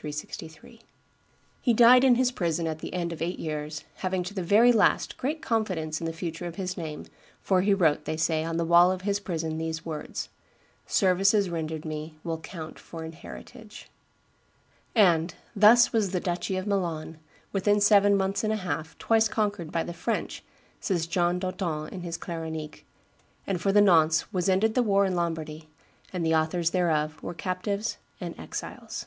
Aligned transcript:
363.] 0.00 0.80
He 1.60 1.72
died 1.74 2.02
in 2.02 2.14
his 2.16 2.32
prison 2.32 2.66
at 2.66 2.78
the 2.80 2.92
end 2.94 3.12
of 3.12 3.22
eight 3.22 3.38
years, 3.38 3.84
having 3.96 4.24
to 4.24 4.34
the 4.34 4.42
very 4.42 4.72
last 4.72 5.16
great 5.18 5.40
confidence 5.42 6.00
in 6.00 6.06
the 6.06 6.12
future 6.14 6.46
of 6.46 6.56
his 6.56 6.76
name, 6.78 7.06
for 7.40 7.60
he 7.60 7.72
wrote, 7.74 8.04
they 8.04 8.16
say, 8.16 8.42
on 8.42 8.56
the 8.56 8.64
wall 8.64 8.90
of 8.90 9.02
his 9.02 9.20
prison 9.20 9.58
these 9.58 9.84
words: 9.84 10.28
"Services 10.86 11.48
rendered 11.50 11.84
me 11.84 12.16
will 12.24 12.40
count 12.40 12.78
for 12.80 13.04
an 13.04 13.12
heritage." 13.12 13.88
And 14.94 15.34
"thus 15.54 15.92
was 15.92 16.10
the 16.10 16.20
duchy 16.20 16.56
of 16.56 16.66
Milan, 16.66 17.18
within 17.52 17.80
seven 17.80 18.16
months 18.16 18.42
and 18.42 18.52
a 18.52 18.56
half, 18.56 18.98
twice 18.98 19.28
conquered 19.28 19.70
by 19.70 19.84
the 19.84 19.94
French," 19.94 20.42
says 20.80 21.06
John 21.06 21.38
d'Auton 21.38 21.88
in 21.90 22.00
his 22.00 22.16
Claronique, 22.18 22.84
"and 23.46 23.60
for 23.60 23.70
the 23.72 23.82
nonce 23.82 24.32
was 24.32 24.48
ended 24.48 24.74
the 24.74 24.82
war 24.82 25.04
in 25.04 25.14
Lombardy, 25.14 25.68
and 26.12 26.26
the 26.26 26.34
authors 26.34 26.70
thereof 26.70 27.22
were 27.22 27.34
captives 27.34 27.98
and 28.20 28.36
exiles." 28.36 29.06